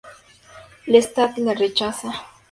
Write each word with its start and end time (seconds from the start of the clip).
Lestat 0.95 1.37
le 1.43 1.51
rechaza. 1.59 2.11